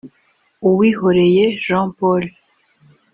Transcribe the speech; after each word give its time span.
uwihoreye 0.69 1.43
Jean 1.65 1.87
paul 1.97 2.23